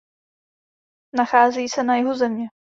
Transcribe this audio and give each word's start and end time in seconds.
Nachází 1.17 1.69
se 1.69 1.83
na 1.83 1.95
jihu 1.95 2.13
země. 2.13 2.47